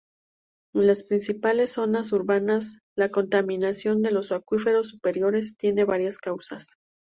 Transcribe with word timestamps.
En 0.73 0.87
las 0.87 1.03
principales 1.03 1.73
zonas 1.73 2.11
urbanas 2.11 2.79
la 2.97 3.11
contaminación 3.11 4.01
de 4.01 4.09
los 4.09 4.31
acuíferos 4.31 4.87
superiores 4.87 5.57
tiene 5.57 5.83
varias 5.83 6.17
causas. 6.17 6.73